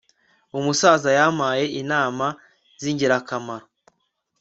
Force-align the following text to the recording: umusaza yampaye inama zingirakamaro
umusaza 0.57 1.09
yampaye 1.17 1.65
inama 1.81 2.25
zingirakamaro 2.81 3.65